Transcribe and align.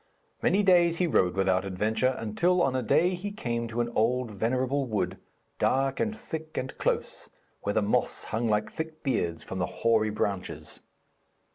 Many 0.41 0.63
days 0.63 0.97
he 0.97 1.05
rode 1.05 1.35
without 1.35 1.63
adventure, 1.63 2.15
until 2.17 2.63
on 2.63 2.75
a 2.75 2.81
day 2.81 3.09
he 3.11 3.29
came 3.31 3.67
to 3.67 3.81
an 3.81 3.89
old 3.93 4.31
and 4.31 4.39
venerable 4.39 4.87
wood, 4.87 5.19
dark 5.59 5.99
and 5.99 6.17
thick 6.17 6.57
and 6.57 6.75
close, 6.79 7.29
where 7.61 7.73
the 7.73 7.83
moss 7.83 8.23
hung 8.23 8.47
like 8.47 8.71
thick 8.71 9.03
beards 9.03 9.43
from 9.43 9.59
the 9.59 9.67
hoary 9.85 10.09
branches. 10.09 10.79